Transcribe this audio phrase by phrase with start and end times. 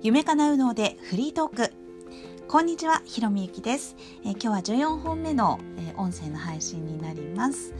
[0.00, 1.72] 夢叶うのでフリートーク。
[2.46, 7.74] こんにちはひろみゆきです、え今日は14本目の、え音声の配信になります、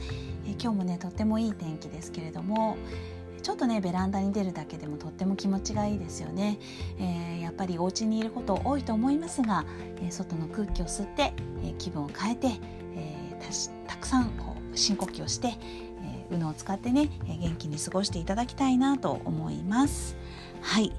[0.45, 2.75] え今日もねとってもいい天気ですけれども
[3.41, 6.59] ちょっとねベランダに出るだけでもとっても気持ちがいいですよね、
[6.99, 9.63] えー、やっぱりお家にいること多いと思いますが、
[10.01, 11.31] え外の空気を吸って、
[11.63, 12.47] え気分を変えて、
[12.97, 15.53] えたくさんこう深呼吸をして、
[16.03, 20.17] えー、うのを使ってね、え元気に過ごしていただきたいなと思います。
[20.61, 20.91] はい、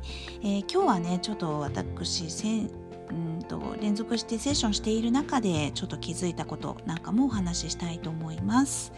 [0.43, 2.71] えー、今日はねちょっと私せん
[3.13, 8.93] んと連続してセッションしている中でちょっと気づいたことなんかもお話ししたいと思います。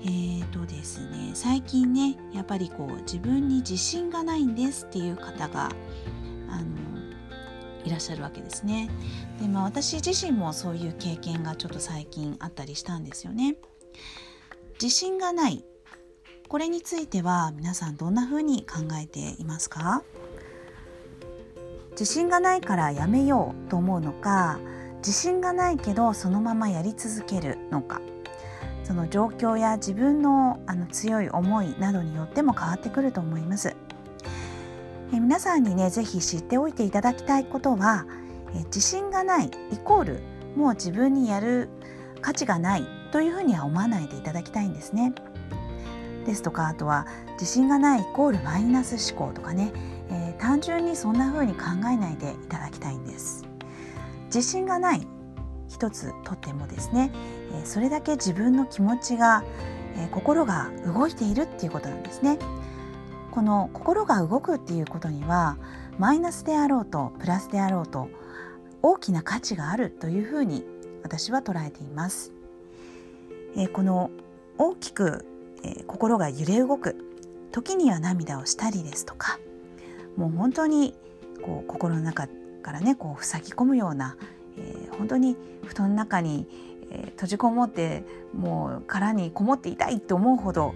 [0.00, 5.70] えーとですね最近ねやっぱりこう自分に自信がないんですっていう方が
[6.48, 6.66] あの
[7.84, 8.88] いらっしゃるわけですね。
[9.40, 13.56] でまあ私自身もそういう経験がちょっと最近あったりしたんですよね。
[14.80, 15.64] 自信がない
[16.48, 20.02] これについては皆さんどんな風に考えていますか？
[21.90, 24.58] 自信がないからやめようと思うのか
[24.98, 28.00] 自信がないけどそのままやり続けるのか。
[28.82, 33.76] その状況や自分のあの強い思いなどによっても変わってくると思います。
[35.12, 38.06] え皆さんにね是非知っておいていただきたいことは
[38.54, 40.20] え自信がないイコール
[40.56, 41.68] もう自分にやる
[42.22, 45.12] 価値がないというふうには思わないでいただきたいんですね。
[46.26, 49.72] ですとかあとは自信がないイコールマイナス思考とかね、
[50.10, 53.44] えー、単純にそんな風に考えないでいただきたいんです。
[54.26, 55.06] 自信がない
[55.68, 57.10] 一つとってもですね、
[57.52, 59.44] えー、それだけ自分の気持ちが、
[59.96, 62.38] えー、心が動いているっていうことなんですね。
[63.30, 65.58] この心が動くっていうことには
[65.98, 68.08] マイナスであろうとプラスであろうと
[68.82, 70.64] 大きな価値があるというふうに
[71.02, 72.32] 私は捉えています。
[73.56, 74.10] えー、この
[74.56, 75.24] 大きく
[75.62, 76.96] えー、心が揺れ動く
[77.52, 79.38] 時には涙をしたりですとか
[80.16, 80.94] もう本当に
[81.42, 82.28] こう心の中
[82.62, 84.16] からねこう塞ぎ込むような、
[84.56, 86.46] えー、本当に布団の中に、
[86.90, 90.74] えー、閉じこもってもう殻にこもっていたいと思うほど、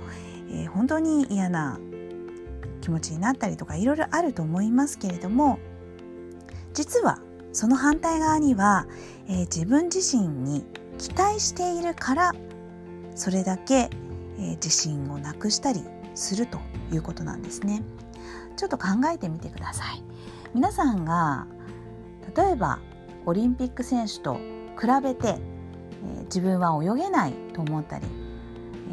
[0.51, 1.79] えー、本当に嫌な
[2.81, 5.59] 気持ちになったりとかいろいろあると思いますけれども
[6.73, 7.21] 実は
[7.53, 8.87] その反対側には、
[9.29, 10.65] えー、自分自身に
[10.99, 12.33] 期待しているから
[13.15, 13.91] それだけ
[14.43, 16.59] え、自信をなくしたりすると
[16.93, 17.83] いうことなんですね。
[18.57, 20.03] ちょっと考えてみてください。
[20.53, 21.47] 皆さんが
[22.37, 22.81] 例えば
[23.25, 25.39] オリンピック選手と比べて、え、
[26.25, 28.07] 自分は泳げないと思ったり、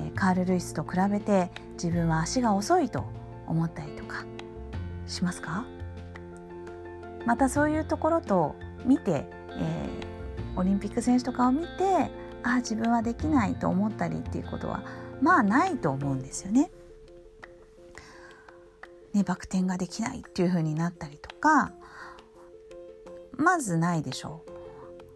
[0.06, 3.04] え、カール・ルイスと比べて自分は足が遅いと
[3.48, 4.26] 思ったりとか
[5.08, 5.66] しますか？
[7.26, 8.56] またそういうところと
[8.86, 9.28] 見て、
[9.58, 12.12] えー、オリンピック選手とかを見て
[12.44, 14.84] ああ自分はできないと思ったりっていうことは
[15.22, 16.72] まあないと思うんですよね。
[19.14, 21.72] ねバク転ができないっていう風になったりとか
[23.36, 24.50] まずないでしょう。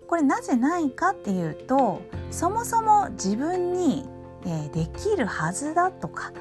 [0.07, 4.05] これなぜないかっていうとそもそも自分に、
[4.45, 6.31] えー、できるはずだとか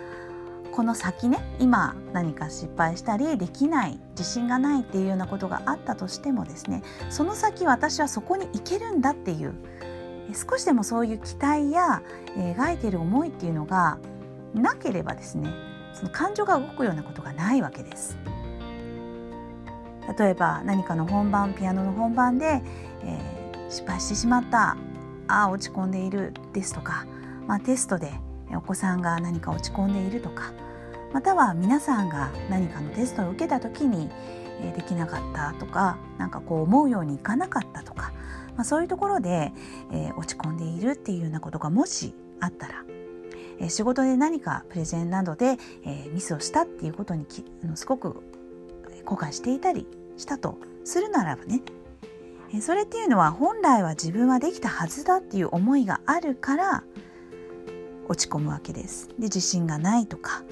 [0.72, 9.54] この先ね今何か失敗したりできない自信がないっていうようなことがあったとしてもですねその先私はそこに行けるんだっていう
[10.34, 12.02] 少しでもそういう期待や
[12.36, 13.98] 描いている思いっていうのが
[14.54, 15.52] なければですね
[15.94, 18.16] その感情が動くようなことがないわけです。
[20.18, 22.62] 例えば何かの本番ピアノの本番で、
[23.04, 24.76] えー、失敗してしまった
[25.28, 27.06] ああ落ち込んでいるですとか、
[27.46, 28.12] まあ、テストで
[28.50, 30.52] お子さんが何か落ち込んでいるとか
[31.12, 34.10] または皆さんが何かのテストを受けた時に、
[34.60, 37.91] え、できなかったとか何かこう思うようにいかなかったと
[38.56, 39.52] まあ、そういうところで、
[39.92, 42.84] えー、落ち込んでいるっていうようなことがもしあったら、
[43.58, 48.22] えー、仕事で何かプレゼンなどで、え、ミスをしたっていうことにきあのすごく
[49.04, 49.86] 後悔していたり
[50.16, 51.62] したとするならばね
[52.60, 56.84] それっていうのは本来は自分はできたはずだっていう思いがあるから
[58.08, 59.08] 落ち込むわけです。
[59.18, 60.42] で自信がないとか、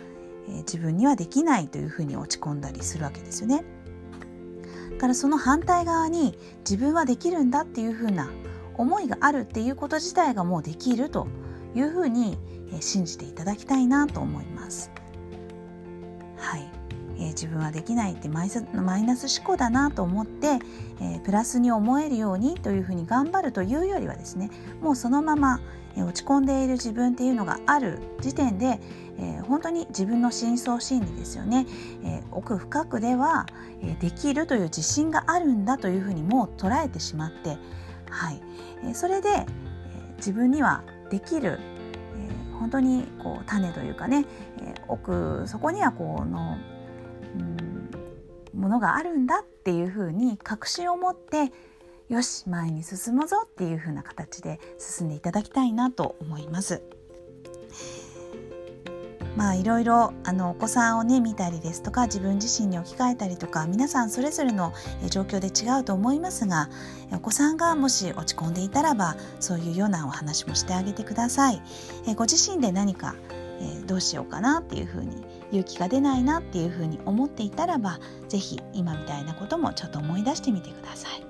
[0.49, 3.64] え、自分にはできないというふうに落ち込んだりするわけですよね。
[5.00, 8.31] からその反対側に自分はできるんだっていうふうな
[8.75, 11.26] 思いがあるっていうこと自体がもうできると
[11.75, 12.38] いうふうに
[12.81, 14.91] 信じていただきたいなと思います。
[16.37, 16.69] はい、
[17.20, 20.58] えー、自分はできないってマイマイナス思考だなと思って、
[21.00, 24.50] えー、プラスに思えるようにというふうに頑張るというよりはですね
[24.81, 25.61] もうそのまま、
[25.96, 28.81] えー、落ち込んでいる自分っていうのがある時点で、
[29.19, 31.67] えー、本当に自分の深層心理ですよね、
[32.05, 33.46] えー、奥深くでは、
[33.82, 37.58] えー、できるという自信があるんだというふうにもう捉えてしまって、
[38.08, 38.40] はい。
[38.82, 41.58] えー、それで、えー、自分にはできる、
[42.61, 44.26] 本当にこう種というかね、
[44.58, 46.80] えー、奥そこにはこの、うん、
[48.61, 51.53] ものがあるんだっていうふうに確信を持って
[52.09, 56.83] よし前に進むぞっていうふうな形で進んでいただきたいなと思います。
[59.37, 64.73] まあいろいろあのお子さんをね見たりですとか自分自身に置き換えたりとか皆さんそれぞれの
[65.09, 66.69] 状況で違うと思いますが
[67.12, 71.62] お子さんがもし落ち込んでいたらばそういうようなお話もしてあげてください。
[72.09, 73.15] えご自身で何か
[73.61, 77.99] えどうしようかなっていうふうに勇気が出ないなっていうふうに思っていたらば
[78.29, 81.25] 是非今みたいなこともちょっと思い出してみてください。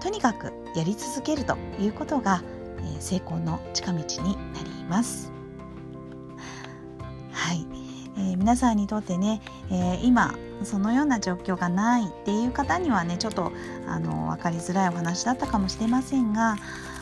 [0.00, 2.42] とにかくやり続けるということが
[2.82, 5.32] え成功の近道になります。
[7.32, 7.66] はい、
[8.16, 9.40] えー、皆さんにとってね、
[9.70, 13.52] えー、今そのような状況がないっていう方にはねちょっと
[13.86, 16.56] あの分かりづらいお話だったかもしれませんが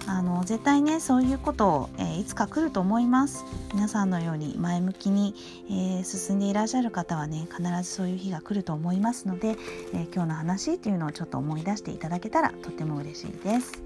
[0.08, 3.44] あの絶対ねそういうことを、えー、いつか来ると思います
[3.74, 5.34] 皆さんのように前向きに、
[5.68, 9.56] えー、進んでいらっしゃる方はね必ずそういう日が来ると思いますので、
[9.92, 13.82] えー、今日の話っていうのをちょっと思い出していただけたらとても嬉しいです。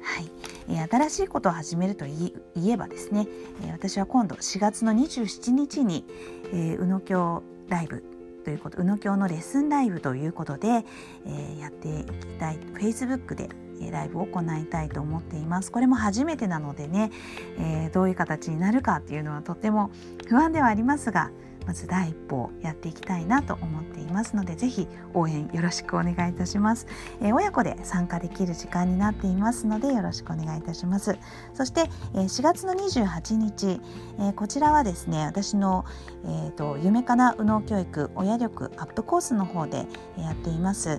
[0.00, 0.30] はい、
[0.68, 2.32] え、新しいことを始めるとい
[2.68, 3.26] えばですね、
[3.64, 6.04] え、私は今度4月の27日に、
[6.52, 8.04] えー、宇野京ライブ
[8.44, 10.84] ということ宇野教のレッスンライブということで、
[11.26, 13.48] えー、やっていきたい Facebook で
[13.90, 15.70] ライブを行いたいと思っています。
[15.70, 17.10] これも初めてなのでね、
[17.58, 19.90] えー、どういう形になるかっていうのはとても
[20.26, 21.30] 不安ではありますが
[21.68, 26.86] まず第一歩をやっていきたいなと思っていますのでぜひ応援よろしくお願いいたします、
[27.20, 31.18] えー、親子で参加できる時間になっていますのでよろしくお願いいたします。
[31.52, 33.82] そして、えー、4月の28日、
[34.18, 35.84] えー、こちらはですね私の、
[36.24, 39.84] えーと、夢かな右脳教育親力アップコースの方で
[40.16, 40.98] やっています、え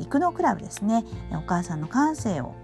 [0.00, 1.04] ー、育農クラブですね。
[1.32, 2.54] お母さんの感性を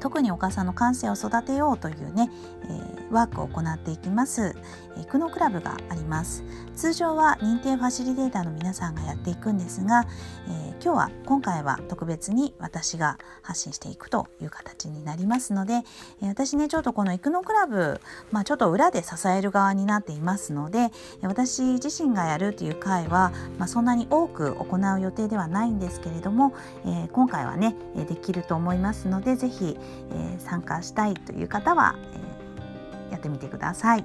[0.00, 2.30] 特にお母さんの感性を育てようというね、
[2.64, 4.54] えー、ワークを行っていきます。
[5.00, 6.44] 育農クラブがあります。
[6.76, 10.06] 通常は認定ファシリテーターの皆さんがやっていくんですが、
[10.48, 15.82] えー、今日は今回は特別に私が発信していくという形になりますので、
[16.20, 18.00] えー、私ねちょっとこの育農クラブ、
[18.32, 20.90] まあ、ちょっと裏で支える側になっていますので
[21.22, 26.54] 私自身がやるという会は、まあ、そんなに多く行う予定ではないんですけれども、
[26.84, 27.76] えー、今回はね
[28.08, 29.78] できると思いますので是非、
[30.12, 32.33] え、参加したいという方は、えー、
[33.14, 34.04] やってみてください。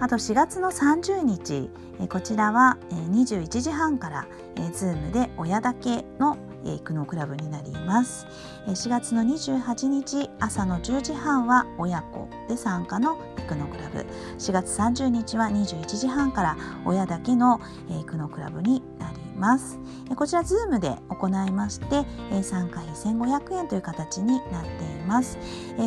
[0.00, 1.70] あと4月の30日、
[2.08, 4.26] こちらは、21時半から、
[4.56, 8.26] え Zoom で親だけの育農クラブになります。
[8.66, 14.06] 4月の28日朝の10時半は親子で参加の育農クラブ。
[14.38, 19.09] 4月30日は21時半から親だけの育農クラブになります。
[19.40, 19.78] ます。
[20.14, 22.04] こちら Zoom で行いまして
[22.42, 25.38] 参加費1500円という形になっています。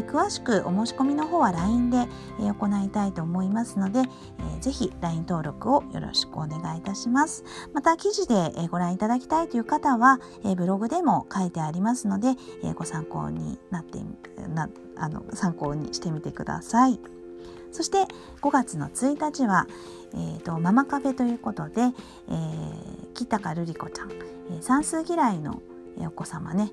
[0.08, 2.08] 詳しくお申し込みの方は LINE で
[2.40, 4.02] 行いたいと思いますので
[4.60, 7.44] ぜひ LINE 登録をよろしくお願いいたします。
[7.74, 10.20] また記事でご覧いただきたいという方は
[10.58, 12.36] ブログでも書いてありますので
[12.76, 14.00] ご参考になって
[14.48, 17.00] なあの参考にしてみてください。
[17.72, 18.06] そして
[18.42, 19.68] 5月の1日は、
[20.14, 21.94] えーと、ママカフェということで、えー、
[23.14, 25.62] 北かるりこちゃん、えー、算数嫌いの
[25.98, 26.72] お子様ね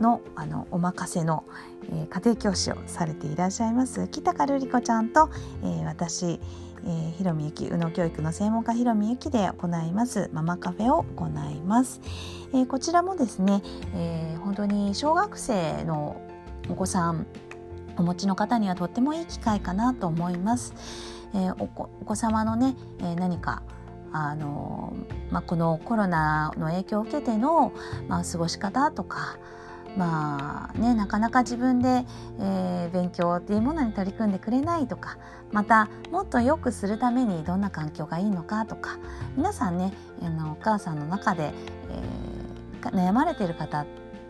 [0.00, 1.44] のあのお任せの、
[1.90, 5.30] えー、家庭教師をされていらっしゃいます北かるりこちゃんと、
[5.62, 12.00] えー、私、えー、ひろみゆき宇野教育の専門家ひろみゆきで行いますママカフェを行います、
[12.52, 13.62] えー、こちらもですね、
[13.94, 16.20] えー、本当に小学生の
[16.68, 17.26] お子さん
[17.96, 20.74] お持ちの方にはとってもいい機会かなと思います。
[21.34, 23.62] えー、お子様のね、えー、何か
[24.12, 24.92] あの、
[25.30, 27.72] まあ、このコロナの影響を受けての、
[28.08, 29.38] まあ、過ごし方とか、
[29.96, 32.04] まあね、なかなか自分で、
[32.38, 35.18] えー、勉強っていうものに取り組んでくれないとか
[35.50, 38.98] またもっと良くするためにどんな環境がいいのかとか
[39.36, 41.52] 皆さんねあのお母さんの中で、
[41.90, 43.84] えー、悩まれている方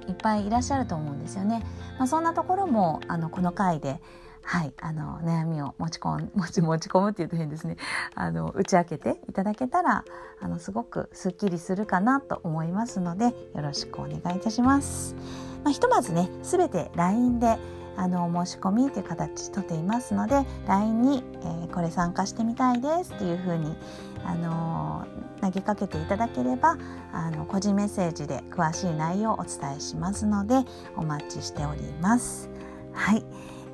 [0.09, 1.65] いっぱいいらっしゃると思うんですよね。
[1.99, 4.01] まあ、そんなところもあのこの回で
[4.45, 7.77] はい、あの悩みを持ち込ん 持ち持ち込むっていうと変ですね
[8.15, 10.05] あの打ち明けていただけたら
[10.41, 15.15] あのすごくすっきりするかなと思いますのでよろしくお願いいたします。
[15.63, 17.57] まあ、ひとまずねすべて LINE で
[17.97, 23.77] あの申し込みという形とっていますので LINE に、えー、これ参加してみたいですっていうふうに、
[24.25, 26.79] あのー、投げかけていただければ
[27.13, 30.65] あの個人メッセージで詳しい内容をお伝えしますので
[30.97, 32.49] お待ちしております。
[32.93, 33.25] はい、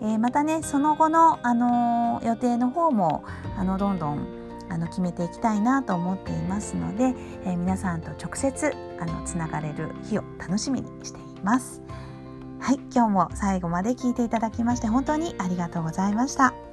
[0.00, 3.25] えー、またねその後の、あの予定の方も
[3.56, 4.26] あのどんどん
[4.70, 7.14] あの決めていきたいなと思っていますので、
[7.46, 11.82] え皆さんと直接あのつながれる日を楽しみにしています。
[12.60, 16.67] はい、今日も最後まで聞いていただきまして本当にありがとうございました。